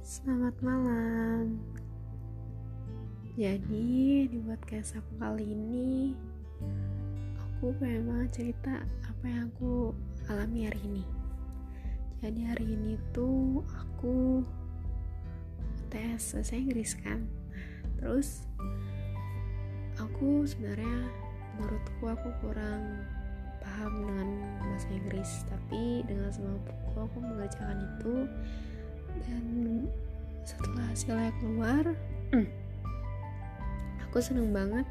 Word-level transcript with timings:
Selamat 0.00 0.56
malam. 0.64 1.60
Jadi 3.36 4.24
di 4.24 4.38
podcast 4.40 4.96
aku 4.96 5.12
kali 5.20 5.44
ini 5.52 6.16
aku 7.36 7.76
banget 7.76 8.28
cerita 8.32 8.80
apa 9.04 9.24
yang 9.28 9.52
aku 9.52 9.92
alami 10.32 10.72
hari 10.72 10.80
ini. 10.88 11.04
Jadi 12.24 12.40
hari 12.48 12.66
ini 12.72 12.96
tuh 13.12 13.60
aku 13.76 14.40
tes 15.92 16.32
bahasa 16.32 16.56
Inggris 16.56 16.96
kan. 16.96 17.28
Terus 18.00 18.48
aku 20.00 20.48
sebenarnya 20.48 21.12
menurutku 21.60 22.08
aku 22.08 22.28
kurang 22.40 23.04
paham 23.60 23.92
dengan 24.04 24.28
bahasa 24.60 24.88
Inggris, 24.90 25.30
tapi 25.48 26.02
dengan 26.04 26.30
semampuku 26.32 26.96
aku 26.96 27.18
mengerjakan 27.20 27.78
itu 27.84 28.14
dan 29.28 29.44
setelah 30.44 30.84
hasilnya 30.90 31.32
keluar 31.38 31.84
hmm, 32.32 32.48
aku 34.08 34.18
seneng 34.18 34.50
banget. 34.50 34.86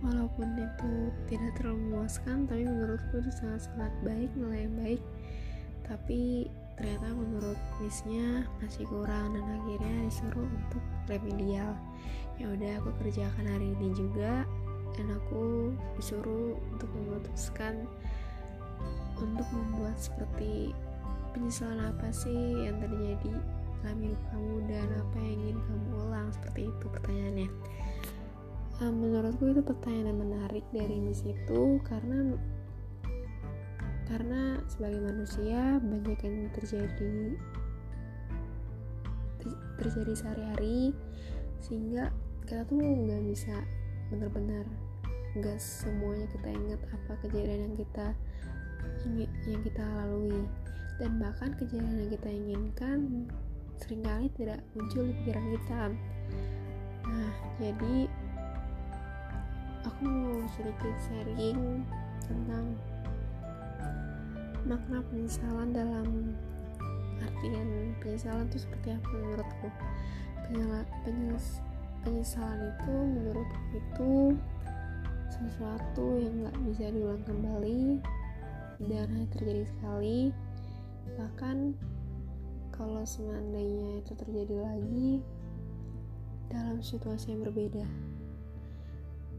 Walaupun 0.00 0.56
itu 0.56 1.12
tidak 1.28 1.60
terlalu 1.60 1.92
memuaskan 1.92 2.48
tapi 2.48 2.64
menurutku 2.64 3.20
itu 3.20 3.28
sangat-sangat 3.36 3.92
baik 4.00 4.30
nilai 4.32 4.64
yang 4.64 4.76
baik. 4.80 5.02
Tapi 5.84 6.48
ternyata 6.80 7.12
menurut 7.12 7.60
missnya 7.84 8.48
masih 8.64 8.88
kurang 8.88 9.36
dan 9.36 9.44
akhirnya 9.44 10.08
disuruh 10.08 10.48
untuk 10.48 10.80
remedial. 11.04 11.76
Ya 12.40 12.48
udah 12.48 12.80
aku 12.80 12.90
kerjakan 13.04 13.44
hari 13.44 13.76
ini 13.76 13.92
juga 13.92 14.48
dan 15.00 15.16
aku 15.16 15.72
disuruh 15.96 16.60
untuk 16.76 16.92
memutuskan 16.92 17.88
untuk 19.16 19.48
membuat 19.48 19.96
seperti 19.96 20.76
penyesalan 21.32 21.88
apa 21.88 22.12
sih 22.12 22.68
yang 22.68 22.76
terjadi 22.84 23.32
dalam 23.80 23.98
hidup 24.04 24.22
kamu 24.28 24.54
dan 24.68 24.88
apa 24.92 25.16
yang 25.24 25.36
ingin 25.40 25.58
kamu 25.64 25.88
ulang 26.04 26.28
seperti 26.36 26.60
itu 26.68 26.84
pertanyaannya. 26.92 27.50
Um, 28.80 28.94
menurutku 29.00 29.44
itu 29.48 29.64
pertanyaan 29.64 30.12
yang 30.12 30.20
menarik 30.20 30.64
dari 30.68 30.96
Miss 31.00 31.24
itu 31.24 31.80
karena 31.88 32.36
karena 34.08 34.60
sebagai 34.68 35.00
manusia 35.00 35.80
banyak 35.80 36.20
yang 36.20 36.36
terjadi 36.52 37.16
terjadi 39.80 40.12
sehari-hari 40.12 40.92
sehingga 41.64 42.12
kita 42.44 42.68
tuh 42.68 42.76
nggak 42.76 43.22
bisa 43.32 43.64
benar-benar 44.12 44.66
nggak 45.38 45.58
semuanya 45.62 46.26
kita 46.34 46.48
ingat 46.50 46.80
apa 46.90 47.12
kejadian 47.22 47.70
yang 47.70 47.76
kita 47.78 48.06
yang 49.46 49.62
kita 49.62 49.84
lalui. 49.84 50.42
Dan 51.00 51.16
bahkan 51.16 51.56
kejadian 51.56 51.96
yang 51.96 52.10
kita 52.12 52.28
inginkan 52.28 52.98
sering 53.80 54.04
kali 54.04 54.26
tidak 54.36 54.60
muncul 54.76 55.08
di 55.08 55.14
pikiran 55.24 55.46
kita. 55.56 55.82
Nah 57.08 57.34
jadi 57.56 57.96
aku 59.88 60.00
mau 60.04 60.44
sedikit 60.52 60.94
sharing 61.08 61.80
tentang 62.28 62.76
makna 64.68 65.00
penyesalan 65.08 65.72
dalam 65.72 66.36
artian 67.24 67.96
penyesalan 68.04 68.44
itu 68.52 68.68
seperti 68.68 68.88
apa 68.92 69.08
menurutku. 69.08 69.68
Penyes 71.06 71.62
penyesalan 72.04 72.74
itu 72.74 72.92
menurutku 72.92 73.60
itu 73.72 74.12
sesuatu 75.30 76.18
yang 76.18 76.42
nggak 76.42 76.56
bisa 76.66 76.90
diulang 76.90 77.22
kembali 77.22 78.02
dan 78.90 79.06
hanya 79.14 79.28
terjadi 79.30 79.64
sekali. 79.70 80.34
Bahkan 81.14 81.78
kalau 82.74 83.04
seandainya 83.06 84.02
itu 84.02 84.12
terjadi 84.16 84.56
lagi 84.60 85.22
dalam 86.50 86.82
situasi 86.82 87.32
yang 87.32 87.46
berbeda. 87.46 87.86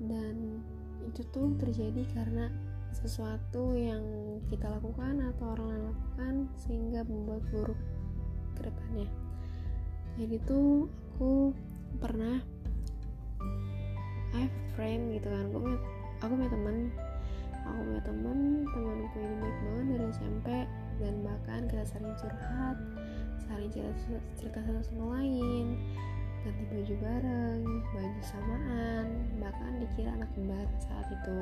Dan 0.02 0.64
itu 1.06 1.22
tuh 1.30 1.54
terjadi 1.60 2.08
karena 2.16 2.48
sesuatu 2.96 3.74
yang 3.74 4.04
kita 4.52 4.68
lakukan 4.68 5.24
atau 5.34 5.56
orang 5.58 5.68
lain 5.74 5.84
lakukan 5.90 6.34
sehingga 6.60 7.02
membuat 7.08 7.44
buruk 7.50 7.80
ke 8.56 8.68
depannya. 8.68 9.08
Jadi 10.20 10.38
tuh 10.44 10.92
aku 11.16 11.56
pernah 11.98 12.44
I 14.36 14.48
friend 14.76 15.16
gitu 15.16 15.28
kan. 15.28 15.46
Aku 15.52 15.60
punya 15.60 15.80
aku 16.24 16.32
punya 16.38 16.52
teman. 16.52 16.76
Aku 17.62 17.80
punya 17.86 18.02
teman 18.02 18.38
temanku 18.74 19.18
ini 19.22 19.36
baik 19.38 19.58
banget 19.62 19.86
dari 19.86 20.06
SMP 20.10 20.48
dan 20.98 21.14
bahkan 21.22 21.62
kita 21.70 21.84
sering 21.86 22.14
curhat 22.18 22.78
saling 23.46 23.70
cerita, 23.70 24.18
cerita 24.40 24.60
satu 24.64 24.82
sama 24.82 25.20
lain. 25.20 25.78
Ganti 26.42 26.64
baju 26.74 26.96
bareng 27.06 27.64
baju 27.94 28.22
samaan. 28.26 29.06
Bahkan 29.38 29.72
dikira 29.78 30.10
anak 30.18 30.30
kembar 30.34 30.66
saat 30.82 31.06
itu. 31.14 31.40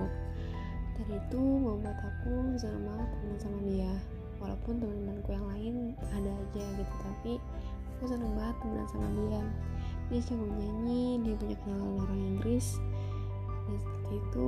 Dan 0.99 1.07
itu 1.15 1.39
membuat 1.39 1.95
aku 2.03 2.59
senang 2.59 2.83
banget 2.83 3.09
teman 3.15 3.37
sama 3.39 3.59
dia. 3.63 3.93
Walaupun 4.43 4.73
teman-temanku 4.83 5.29
yang 5.31 5.47
lain 5.47 5.75
ada 6.15 6.31
aja 6.31 6.63
gitu 6.79 6.95
tapi 7.03 7.33
aku 7.99 8.07
senang 8.07 8.31
banget 8.39 8.55
teman 8.63 8.87
sama 8.87 9.07
dia 9.11 9.43
dia 10.09 10.25
jago 10.25 10.41
nyanyi 10.41 11.21
dia 11.21 11.37
punya 11.37 11.55
kenalan 11.61 12.01
orang 12.01 12.21
Inggris. 12.33 12.81
Dan 13.69 13.77
seperti 13.77 14.15
itu 14.17 14.47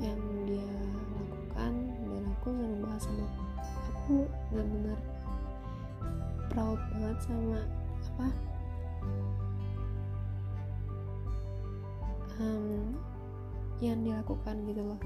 yang 0.00 0.20
dia 0.48 0.72
lakukan. 1.12 1.72
Dan 2.08 2.22
aku 2.32 2.48
senang 2.48 2.80
banget 2.80 3.00
sama 3.04 3.26
aku. 3.92 4.18
Benar-benar 4.48 4.98
proud 6.48 6.80
banget 6.96 7.18
sama 7.28 7.60
apa? 8.08 8.28
Um, 12.40 12.96
yang 13.84 14.00
dilakukan 14.00 14.56
gitu 14.64 14.80
loh. 14.80 15.00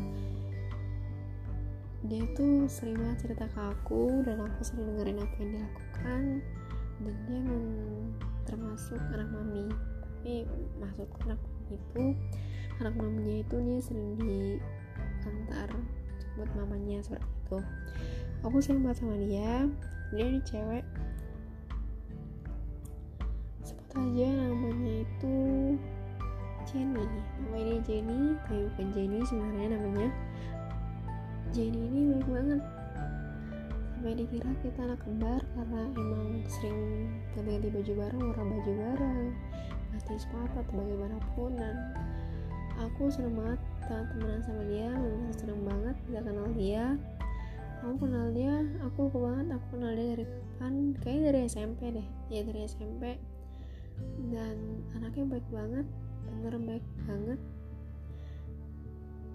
Dia 2.07 2.23
tuh 2.39 2.71
sering 2.71 2.95
banget 3.03 3.27
cerita 3.27 3.51
ke 3.51 3.59
aku. 3.59 4.23
Dan 4.23 4.39
aku 4.39 4.63
sering 4.63 4.87
dengerin 4.95 5.19
apa 5.19 5.35
yang 5.43 5.51
dia 5.51 5.63
lakukan. 5.67 6.23
Dan 7.03 7.15
dia 7.27 7.43
termasuk 8.47 9.03
anak 9.11 9.27
mami 9.35 9.67
tapi 10.27 10.43
maksud 10.83 11.07
anak 11.23 11.39
itu 11.71 12.11
anak 12.83 12.99
maminya 12.99 13.47
itu 13.47 13.57
dia 13.63 13.79
sering 13.79 14.19
diantar 14.19 15.71
buat 16.35 16.51
mamanya 16.59 16.99
seperti 16.99 17.31
itu. 17.47 17.59
Aku 18.43 18.59
sering 18.59 18.83
banget 18.83 19.07
sama 19.07 19.15
dia. 19.23 19.71
Dia 20.11 20.25
ini 20.27 20.43
cewek. 20.43 20.83
Sebut 23.63 23.87
aja 24.03 24.27
namanya 24.51 25.07
itu 25.07 25.35
Jenny. 26.75 27.07
Namanya 27.47 27.63
dia 27.63 27.81
Jenny 27.87 28.35
tapi 28.51 28.67
bukan 28.67 28.89
Jenny 28.99 29.19
sebenarnya 29.31 29.79
namanya. 29.79 30.11
Jenny 31.55 31.87
ini 31.87 32.01
baik 32.19 32.27
banget. 32.27 32.63
Sampai 33.95 34.19
dikira 34.19 34.51
kita 34.59 34.91
anak 34.91 34.99
kembar 35.07 35.43
karena 35.55 35.83
emang 35.95 36.43
sering 36.51 37.15
ganti-ganti 37.39 37.69
baju 37.71 37.93
bareng 37.95 38.23
warna 38.27 38.43
baju 38.43 38.73
bareng 38.75 39.31
ganti 39.97 40.21
sepatu 40.21 40.61
atau 40.61 40.73
bagaimanapun 40.77 41.57
dan 41.57 41.75
aku 42.77 43.09
seneng 43.09 43.33
banget 43.33 43.61
temenan 43.89 44.45
sama 44.45 44.63
dia 44.69 44.93
benar 44.93 45.33
seneng 45.33 45.63
banget 45.65 45.97
bisa 46.05 46.21
kenal 46.21 46.49
dia. 46.53 46.85
Aku 47.81 47.97
kenal 48.05 48.29
dia 48.37 48.55
aku 48.85 49.09
lupa 49.09 49.19
banget 49.33 49.47
aku 49.57 49.67
kenal 49.73 49.93
dia 49.97 50.07
dari 50.13 50.27
kapan 50.29 50.75
kayaknya 51.01 51.23
dari 51.33 51.39
SMP 51.49 51.81
deh 51.97 52.07
ya 52.29 52.41
dari 52.45 52.61
SMP 52.69 53.03
dan 54.33 54.57
anaknya 55.01 55.25
baik 55.33 55.49
banget 55.49 55.87
bener 56.29 56.55
baik 56.61 56.87
banget. 57.09 57.41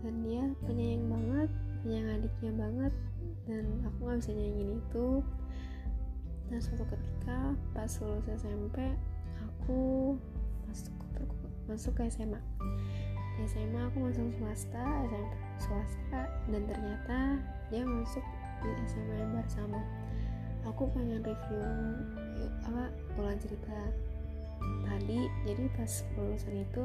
Dan 0.06 0.14
dia 0.22 0.44
penyayang 0.62 1.06
banget 1.10 1.50
penyayang 1.82 2.10
adiknya 2.22 2.52
banget 2.54 2.94
dan 3.50 3.66
aku 3.90 3.98
nggak 4.06 4.18
bisa 4.22 4.32
nyanyiin 4.38 4.72
itu. 4.78 5.08
Dan 6.54 6.60
suatu 6.62 6.86
ketika 6.86 7.58
pas 7.74 7.92
lulus 7.98 8.30
SMP 8.30 8.78
aku 9.42 10.14
masuk 10.72 10.94
masuk 11.68 11.94
ke 12.00 12.08
SMA 12.08 12.40
SMA 13.44 13.82
aku 13.92 14.08
masuk 14.08 14.32
swasta 14.40 14.86
SMP 15.12 15.34
swasta 15.60 16.22
dan 16.48 16.62
ternyata 16.64 17.20
dia 17.68 17.84
masuk 17.84 18.24
di 18.64 18.70
SMA 18.88 19.16
yang 19.20 19.32
bersama 19.36 19.84
aku 20.64 20.88
pengen 20.94 21.20
review 21.26 21.64
apa 22.70 22.94
ulang 23.18 23.40
cerita 23.42 23.78
tadi. 24.86 25.20
Jadi 25.46 25.64
pas 25.74 25.92
lulusan 26.18 26.56
itu 26.62 26.84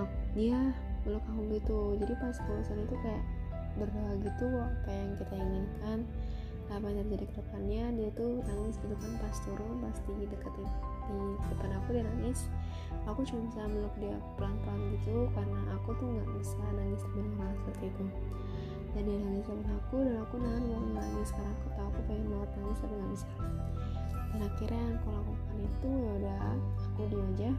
aku, 0.00 0.16
dia 0.32 0.58
meluk 1.04 1.24
aku 1.28 1.42
gitu. 1.52 1.78
Jadi 2.00 2.14
pas 2.16 2.36
lulusan 2.48 2.78
itu 2.84 2.94
kayak 3.04 3.24
berdoa 3.78 4.12
gitu 4.18 4.46
apa 4.50 4.90
yang 4.90 5.10
kita 5.14 5.34
inginkan 5.38 5.98
apa 6.70 6.86
yang 6.86 7.06
terjadi 7.06 7.26
ke 7.26 7.34
depannya 7.38 7.84
dia 7.98 8.10
tuh 8.14 8.42
nangis 8.46 8.78
gitu 8.78 8.94
kan 8.98 9.12
pas 9.18 9.36
turun 9.46 9.74
pas 9.78 9.96
di 10.06 10.26
dekat 10.26 10.54
di 11.10 11.46
depan 11.50 11.70
aku 11.76 11.88
dia 11.92 12.04
nangis. 12.06 12.40
Aku 13.08 13.20
cuma 13.26 13.40
bisa 13.48 13.64
meluk 13.66 13.94
dia 13.98 14.16
pelan-pelan 14.38 14.80
gitu 14.94 15.26
karena 15.34 15.60
aku 15.74 15.88
tuh 15.98 16.06
nggak 16.06 16.28
bisa 16.38 16.62
nangis 16.76 17.02
dengan 17.10 17.30
orang 17.42 17.56
seperti 17.62 17.84
itu. 17.90 18.04
Dan 18.90 19.02
dia 19.06 19.18
nangis 19.22 19.44
sama 19.46 19.70
aku 19.78 19.96
dan 20.02 20.16
aku 20.22 20.34
nahan 20.42 20.62
mau 20.66 20.86
nangis 20.98 21.30
karena 21.30 21.50
aku 21.54 21.66
tahu 21.74 21.86
aku 21.90 22.00
pengen 22.10 22.26
banget 22.28 22.50
nangis 22.58 22.78
tapi 22.82 22.94
nggak 22.94 23.10
bisa. 23.14 23.28
Dan 24.30 24.40
akhirnya 24.46 24.80
yang 24.80 24.96
aku 24.98 25.08
lakukan 25.10 25.56
itu 25.58 25.88
ya 25.90 26.10
udah 26.20 26.38
aku 26.86 27.00
dia 27.06 27.22
aja. 27.22 27.50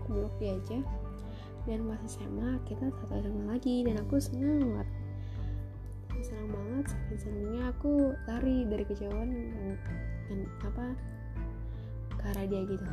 Aku 0.00 0.06
blok 0.12 0.34
dia 0.40 0.52
aja. 0.56 0.78
Dan 1.66 1.78
pas 1.90 2.00
SMA 2.06 2.50
kita 2.62 2.84
satu 2.94 3.14
SMA 3.18 3.44
lagi 3.50 3.76
dan 3.82 3.96
aku 3.98 4.22
senang 4.22 4.62
banget. 4.62 4.88
Senang 6.22 6.48
banget 6.48 6.84
saking 6.94 7.18
senangnya 7.20 7.62
aku 7.74 7.92
lari 8.30 8.64
dari 8.70 8.84
kejauhan 8.86 9.28
dan 10.30 10.38
apa 10.62 10.96
arah 12.34 12.46
dia 12.46 12.62
gitu. 12.66 12.86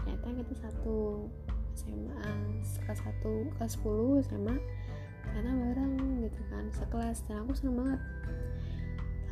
Ternyata 0.00 0.28
kita 0.40 0.54
satu 0.68 1.28
SMA 1.74 2.30
kelas 2.86 3.00
satu 3.02 3.50
kelas 3.58 3.74
10 3.82 4.26
SMA 4.30 4.56
karena 5.24 5.50
bareng 5.52 5.94
gitu 6.22 6.40
kan 6.48 6.64
sekelas. 6.70 7.24
Dan 7.26 7.44
aku 7.44 7.52
seneng 7.56 7.76
banget. 7.82 8.00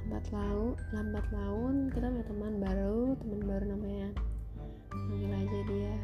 Lambat 0.03 0.27
laun 0.35 0.73
lambat 0.93 1.27
laun 1.33 1.75
kita 1.89 2.07
punya 2.11 2.27
teman 2.29 2.53
baru 2.61 3.17
teman 3.17 3.41
baru 3.49 3.65
namanya 3.65 4.09
panggil 4.93 5.33
aja 5.33 5.61
dia 5.73 5.95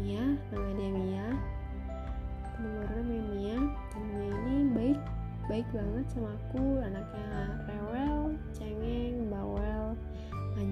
Mia 0.00 0.24
namanya 0.54 0.74
dia 0.78 0.90
Mia. 0.94 1.28
Teman 2.56 2.70
baru 2.80 2.92
namanya 3.02 3.24
Mia. 3.34 3.58
Dan 3.92 4.02
ini 4.16 4.56
baik 4.72 5.00
baik 5.50 5.66
banget 5.74 6.06
sama 6.14 6.32
aku 6.32 6.80
anaknya 6.80 7.28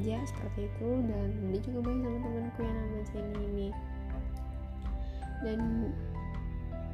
manja 0.00 0.24
seperti 0.24 0.72
itu. 0.72 0.88
Dan 1.04 1.28
dia 1.52 1.60
juga 1.60 1.78
baik 1.84 2.00
sama 2.00 2.18
temanku 2.24 2.60
yang 2.64 2.76
namanya 2.80 3.04
Jenny 3.12 3.40
ini. 3.52 3.68
Dan 5.44 5.60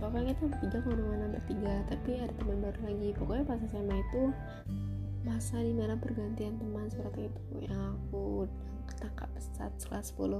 pokoknya 0.02 0.34
kita 0.34 0.44
bertiga 0.50 0.78
ke 0.82 0.88
mana-mana 0.90 1.26
bertiga. 1.30 1.74
Tapi 1.86 2.10
ada 2.18 2.34
teman 2.34 2.58
baru 2.58 2.80
lagi. 2.82 3.08
Pokoknya 3.14 3.44
pas 3.46 3.62
SMA 3.62 3.96
itu 4.02 4.22
masa 5.22 5.62
di 5.62 5.74
mana 5.74 5.94
pergantian 5.94 6.58
teman 6.58 6.86
seperti 6.90 7.30
itu 7.30 7.54
yang 7.66 7.98
aku 7.98 8.46
ketangkap 8.86 9.26
saat 9.58 9.74
kelas 9.82 10.14
10 10.14 10.38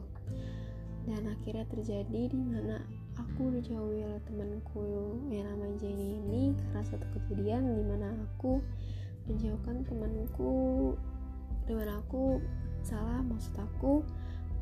dan 1.10 1.26
akhirnya 1.26 1.66
terjadi 1.66 2.22
di 2.30 2.38
mana 2.38 2.86
aku 3.18 3.50
dijauhi 3.50 4.06
oleh 4.06 4.22
temanku 4.30 5.18
yang 5.26 5.42
namanya 5.50 5.74
Jenny 5.82 6.22
ini 6.22 6.54
karena 6.54 6.86
satu 6.86 7.02
kejadian 7.18 7.66
di 7.66 7.82
mana 7.82 8.14
aku 8.14 8.62
menjauhkan 9.26 9.82
temanku 9.90 10.54
di 11.66 11.72
mana 11.74 11.98
aku 11.98 12.38
salah 12.86 13.18
maksud 13.26 13.58
aku 13.58 14.06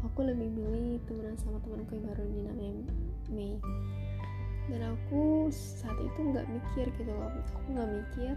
aku 0.04 0.20
lebih 0.24 0.48
milih 0.52 1.00
temenan 1.08 1.36
sama 1.40 1.56
temanku 1.64 1.96
yang 1.96 2.06
baru 2.12 2.22
ini 2.28 2.40
namanya 2.44 2.72
Mei. 3.32 3.56
Dan 4.64 4.80
aku 4.80 5.52
saat 5.52 5.96
itu 6.00 6.20
nggak 6.20 6.48
mikir 6.48 6.86
gitu 6.96 7.12
loh. 7.12 7.28
Aku 7.56 7.68
nggak 7.72 7.88
mikir 7.88 8.32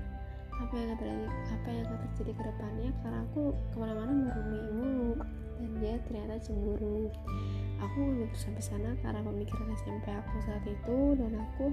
apa 0.57 0.73
yang 0.73 0.89
akan 0.89 0.97
terjadi 0.97 1.27
apa 1.53 1.67
yang 1.69 1.85
akan 1.85 1.99
terjadi 2.09 2.31
ke 2.33 2.43
depannya 2.49 2.89
karena 3.05 3.19
aku 3.29 3.41
ke 3.71 3.77
mana-mana 3.79 4.11
merumi 4.11 4.59
mulu. 4.75 5.11
Dan 5.57 5.71
dia 5.79 5.95
ternyata 6.07 6.35
cemburu. 6.43 7.11
Aku 7.83 7.95
nggak 7.95 8.15
mikir 8.27 8.39
sampai 8.39 8.63
sana 8.63 8.89
karena 9.03 9.21
pemikiran 9.23 9.67
SMP 9.75 10.07
aku 10.11 10.35
saat 10.43 10.63
itu 10.67 10.97
dan 11.19 11.31
aku 11.35 11.65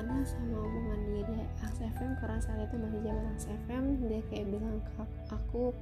sama 0.00 0.56
omongan 0.56 1.00
dia 1.12 1.22
di 1.28 1.34
AXFM 1.60 2.16
karena 2.24 2.40
saat 2.40 2.64
itu 2.64 2.76
masih 2.80 3.00
zaman 3.04 3.24
AXFM 3.36 3.84
dia 4.08 4.20
kayak 4.32 4.46
bilang 4.48 4.80
ke 4.80 5.04
aku 5.28 5.76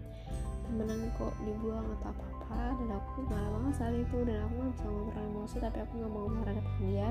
temenan 0.67 1.07
kok 1.15 1.35
dibuang 1.47 1.87
atau 1.97 2.11
apa 2.11 2.25
apa 2.27 2.61
dan 2.83 2.89
aku 2.99 3.19
marah 3.31 3.51
banget 3.55 3.75
saat 3.79 3.95
itu 3.95 4.19
dan 4.27 4.43
aku 4.43 4.53
nggak 4.59 4.73
bisa 4.75 4.87
ngobrol 4.91 5.23
emosi 5.23 5.57
tapi 5.63 5.79
aku 5.87 5.93
nggak 6.03 6.13
mau 6.13 6.27
marah 6.27 6.55
depan 6.59 6.77
dia. 6.83 7.09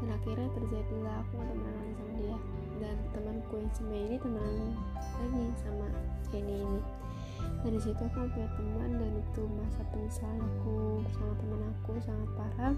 Dan 0.00 0.08
akhirnya 0.16 0.48
terjadilah 0.54 1.14
aku 1.18 1.34
temenan 1.34 1.74
lagi 1.74 1.92
sama 1.98 2.12
dia. 2.14 2.36
Dan 2.80 2.96
temanku 3.12 3.54
yang 3.58 3.70
cuma 3.74 3.94
ini 3.98 4.16
temenan 4.22 4.56
lagi 4.94 5.44
sama 5.58 5.86
Jenny 6.30 6.56
ini. 6.62 6.80
Dari 7.60 7.78
situ 7.82 8.00
aku 8.00 8.18
punya 8.30 8.48
teman 8.54 8.90
dan 8.96 9.12
itu 9.18 9.42
masa 9.58 9.82
penyesalan 9.90 10.40
aku 10.40 11.02
bersama 11.04 11.32
teman 11.42 11.60
aku 11.74 11.90
sangat 12.00 12.30
parah. 12.38 12.74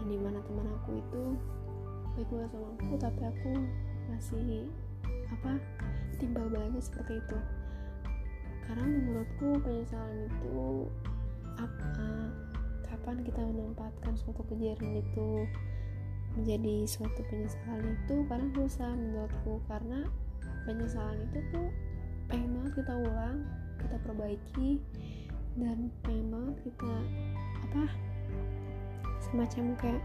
Yang 0.00 0.06
di 0.06 0.18
mana 0.22 0.38
teman 0.46 0.66
aku 0.80 0.90
itu 0.96 1.22
baik 2.20 2.36
banget 2.36 2.52
sama 2.52 2.68
aku 2.76 2.94
tapi 3.00 3.22
aku 3.32 3.52
masih 4.12 4.68
apa 5.32 5.56
timbal 6.20 6.52
baliknya 6.52 6.84
seperti 6.84 7.16
itu. 7.16 7.38
Karena 8.68 8.84
menurutku 8.84 9.56
penyesalan 9.64 10.28
itu 10.28 10.84
apa 11.56 12.04
kapan 12.84 13.24
kita 13.24 13.40
menempatkan 13.40 14.12
suatu 14.20 14.44
kejadian 14.52 15.00
itu 15.00 15.48
menjadi 16.36 16.84
suatu 16.84 17.24
penyesalan 17.32 17.96
itu 17.96 18.16
karena 18.28 18.48
susah 18.52 18.92
menurutku. 18.92 19.64
Karena 19.64 20.04
penyesalan 20.68 21.24
itu 21.24 21.40
tuh 21.56 21.72
pengen 22.28 22.52
banget 22.60 22.84
kita 22.84 23.00
ulang 23.00 23.48
kita 23.80 23.96
perbaiki 24.04 24.70
dan 25.56 25.88
pengen 26.04 26.28
banget 26.28 26.68
kita 26.68 26.94
apa 27.64 27.84
semacam 29.24 29.72
kayak 29.80 30.04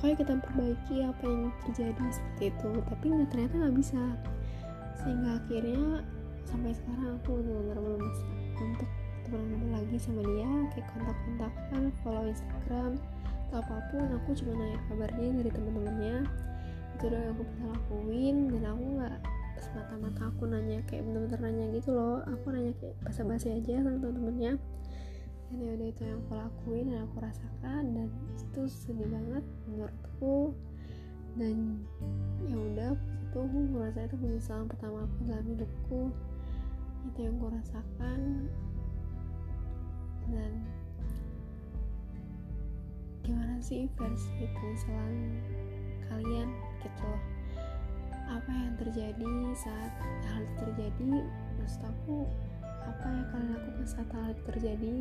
pokoknya 0.00 0.16
kita 0.16 0.34
perbaiki 0.40 0.96
apa 1.04 1.24
yang 1.28 1.52
terjadi 1.68 2.04
seperti 2.08 2.44
itu. 2.48 2.70
Tapi 2.88 3.04
nggak 3.04 3.28
ternyata 3.36 3.54
nggak 3.60 3.76
bisa. 3.76 4.02
Sehingga 4.96 5.36
akhirnya 5.36 5.84
sampai 6.48 6.72
sekarang 6.72 7.20
aku 7.20 7.30
benar-benar 7.44 7.78
belum 7.84 8.00
bisa 8.00 8.24
untuk 8.64 8.90
temenan 9.28 9.68
lagi 9.76 9.96
sama 10.00 10.24
dia. 10.24 10.48
Kayak 10.72 10.86
kontak-kontakan 10.96 11.82
follow 12.00 12.24
Instagram 12.32 12.92
atau 13.52 13.56
apa 13.60 13.76
pun. 13.92 14.08
Aku 14.24 14.28
cuma 14.40 14.52
nanya 14.56 14.78
kabarnya 14.88 15.28
dari 15.36 15.50
teman-temannya. 15.52 16.16
Itu 16.96 17.02
udah 17.12 17.22
aku 17.36 17.42
bisa 17.44 17.62
lakuin. 17.68 18.36
Dan 18.56 18.62
aku 18.72 18.84
nggak 18.96 19.16
semata-mata 19.60 20.22
aku 20.32 20.42
nanya 20.48 20.80
kayak 20.88 21.04
bener-bener 21.04 21.40
nanya 21.44 21.64
gitu 21.76 21.92
loh. 21.92 22.24
Aku 22.24 22.48
nanya 22.48 22.72
kayak 22.80 22.96
basa-basi 23.04 23.52
aja 23.52 23.84
sama 23.84 24.00
teman-temannya 24.00 24.56
dan 25.50 25.66
ya 25.66 25.70
udah 25.74 25.88
itu 25.90 26.02
yang 26.06 26.22
aku 26.22 26.32
lakuin 26.38 26.84
dan 26.94 27.00
aku 27.10 27.16
rasakan 27.18 27.82
dan 27.90 28.08
itu 28.38 28.62
sedih 28.70 29.10
banget 29.10 29.44
menurutku. 29.66 30.54
Dan 31.34 31.82
ya 32.46 32.54
udah 32.54 32.90
itu 32.94 33.36
aku 33.38 33.58
merasa 33.74 34.06
itu 34.06 34.14
penyesalan 34.14 34.66
pertama 34.70 35.10
aku 35.10 35.18
dalam 35.26 35.46
hidupku. 35.50 36.00
Itu 37.10 37.18
yang 37.18 37.34
gue 37.42 37.50
rasakan. 37.50 38.20
Dan 40.30 40.52
gimana 43.26 43.58
sih 43.58 43.90
versi 43.98 44.46
penyesalan 44.54 45.34
kalian 46.06 46.48
gitu 46.78 47.02
loh? 47.02 47.22
Apa 48.30 48.50
yang 48.54 48.78
terjadi 48.78 49.30
saat 49.58 49.90
hal 50.30 50.46
terjadi? 50.62 51.26
Maksud 51.58 51.82
aku 51.82 52.30
apa 52.90 53.06
yang 53.06 53.26
kalian 53.30 53.50
lakukan 53.54 53.86
saat 53.86 54.08
hal 54.10 54.34
itu 54.34 54.42
terjadi? 54.50 54.94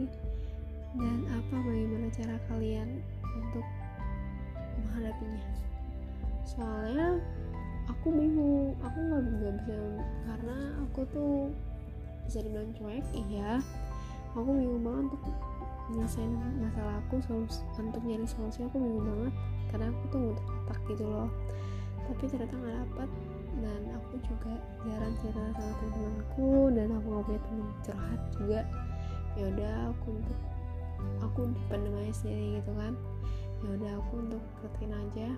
Dan 0.94 1.18
apa 1.30 1.56
bagaimana 1.58 2.08
cara 2.14 2.36
kalian 2.50 2.90
untuk 3.26 3.66
menghadapinya? 4.78 5.44
Soalnya 6.46 7.18
aku 7.90 8.14
bingung. 8.14 8.78
Aku 8.86 8.98
nggak 8.98 9.22
bisa 9.26 9.78
karena 10.30 10.58
aku 10.86 11.00
tuh 11.10 11.34
bisa 12.30 12.46
dibilang 12.46 12.70
cuek 12.78 13.06
iya. 13.14 13.58
Aku 14.38 14.50
bingung 14.54 14.86
banget 14.86 15.10
untuk 15.10 15.24
nyelesain 15.90 16.30
masalah 16.62 17.02
aku 17.02 17.18
untuk 17.82 18.02
nyari 18.06 18.26
solusi 18.30 18.62
aku 18.66 18.78
bingung 18.78 19.06
banget. 19.06 19.34
Karena 19.74 19.86
aku 19.90 20.04
tuh 20.14 20.20
ngutak 20.22 20.46
otak 20.46 20.80
gitu 20.94 21.06
loh. 21.10 21.30
Tapi 22.06 22.24
ternyata 22.26 22.54
nggak 22.54 22.76
dapat 22.86 23.10
dan 23.58 23.82
aku 23.98 24.14
juga 24.22 24.54
jarang 24.86 25.14
cerita 25.20 25.42
sama 25.58 25.72
teman-temanku 25.82 26.52
dan 26.78 26.88
aku 26.94 27.06
nggak 27.10 27.26
punya 27.26 27.42
teman 27.42 27.70
curhat 27.82 28.22
juga. 28.38 28.62
Ya 29.38 29.44
udah 29.50 29.76
aku 29.94 30.08
untuk 30.14 30.40
aku 31.24 31.40
dipendam 31.54 31.96
aja 31.98 32.14
sendiri 32.14 32.62
gitu 32.62 32.72
kan. 32.78 32.94
Ya 33.66 33.70
udah 33.76 33.92
aku 33.98 34.14
untuk 34.22 34.44
rutin 34.62 34.92
aja. 34.94 35.30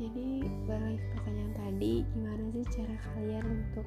Jadi 0.00 0.28
balik 0.66 1.02
pertanyaan 1.14 1.54
tadi 1.54 1.92
gimana 2.16 2.44
sih 2.50 2.64
cara 2.74 2.96
kalian 3.12 3.44
untuk 3.44 3.86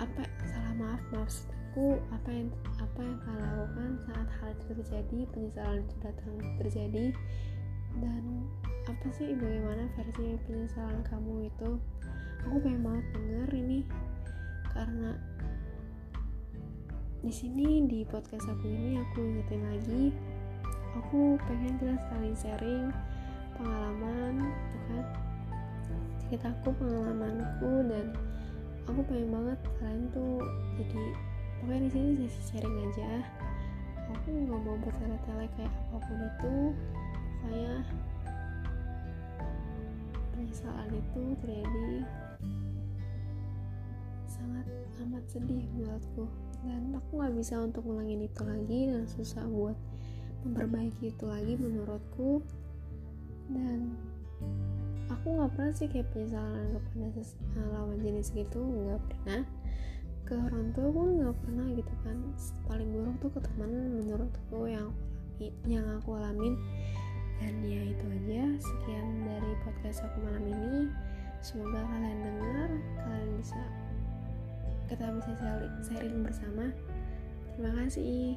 apa 0.00 0.24
salah 0.48 0.74
maaf 0.80 1.02
maksudku 1.12 2.00
apa 2.08 2.30
yang 2.32 2.48
apa 2.80 3.00
yang 3.04 3.18
kalian 3.20 3.50
lakukan 3.52 3.92
saat 4.08 4.28
hal 4.40 4.48
itu 4.56 4.64
terjadi 4.80 5.18
penyesalan 5.28 5.80
itu 5.84 5.94
datang 6.00 6.34
terjadi 6.56 7.06
dan 8.00 8.24
apa 8.90 9.06
sih 9.14 9.38
bagaimana 9.38 9.86
versi 9.94 10.34
penyesalan 10.50 11.06
kamu 11.06 11.46
itu? 11.46 11.70
Aku 12.42 12.56
pengen 12.58 12.82
banget 12.82 13.06
denger 13.14 13.50
ini. 13.54 13.78
Karena 14.66 15.14
di 17.22 17.30
sini 17.30 17.86
di 17.86 18.02
podcast 18.02 18.50
aku 18.50 18.66
ini 18.66 18.96
aku 18.96 19.20
ingetin 19.20 19.62
lagi 19.68 20.04
aku 20.96 21.36
pengen 21.44 21.76
kita 21.76 21.94
saling 22.08 22.34
sharing 22.34 22.86
pengalaman 23.54 24.50
tuh 24.74 24.82
kan? 24.90 25.04
Cerita 26.26 26.48
aku 26.50 26.74
pengalamanku 26.74 27.72
dan 27.86 28.10
aku 28.90 29.00
pengen 29.06 29.30
banget 29.30 29.58
kalian 29.78 30.04
tuh 30.10 30.42
jadi 30.80 31.04
pokoknya 31.62 31.80
di 31.86 31.90
sini 31.94 32.10
sesi 32.26 32.40
sharing 32.50 32.76
aja. 32.90 33.22
Aku 34.10 34.34
nggak 34.34 34.60
mau 34.66 34.74
bertele-tele 34.82 35.46
kayak 35.54 35.70
apa 35.70 35.96
pun 36.02 36.18
itu. 36.18 36.54
Pokoknya 37.40 37.74
penyesalan 40.40 40.88
itu 40.96 41.22
terjadi 41.44 41.92
sangat 44.24 44.66
amat 45.04 45.24
sedih 45.28 45.68
buatku. 45.76 46.24
Dan 46.64 46.96
aku 46.96 47.10
nggak 47.20 47.34
bisa 47.36 47.60
untuk 47.60 47.84
ngulangin 47.84 48.24
itu 48.24 48.40
lagi 48.40 48.80
dan 48.88 49.04
susah 49.04 49.44
buat 49.44 49.76
memperbaiki 50.48 51.12
itu 51.12 51.24
lagi 51.28 51.60
menurutku. 51.60 52.40
Dan 53.52 53.92
aku 55.12 55.26
nggak 55.28 55.52
pernah 55.52 55.72
sih 55.76 55.92
kayak 55.92 56.08
penyesalan 56.16 56.72
kepada 56.72 57.08
eh, 57.20 57.68
lawan 57.76 58.00
jenis 58.00 58.32
gitu 58.32 58.64
nggak 58.64 59.00
pernah. 59.12 59.44
Ke 60.24 60.40
orang 60.40 60.72
tua 60.72 60.88
pun 60.88 61.20
nggak 61.20 61.36
pernah 61.36 61.66
gitu 61.76 61.94
kan. 62.00 62.16
Paling 62.64 62.88
buruk 62.88 63.16
tuh 63.20 63.30
ke 63.36 63.40
teman 63.44 63.72
menurutku 64.00 64.72
yang 64.72 64.88
yang 65.68 65.84
aku 66.00 66.16
alamin 66.16 66.56
dan 67.40 67.54
ya 67.64 67.82
itu 67.82 68.04
aja. 68.06 68.42
Sekian 68.60 69.06
dari 69.24 69.52
podcast 69.64 70.04
aku 70.04 70.18
malam 70.22 70.44
ini. 70.44 70.92
Semoga 71.40 71.80
kalian 71.88 72.20
dengar 72.20 72.70
kalian 73.00 73.30
bisa 73.40 73.60
kita 74.92 75.06
bisa 75.08 75.32
sharing 75.88 76.20
bersama. 76.20 76.68
Terima 77.56 77.72
kasih 77.80 78.36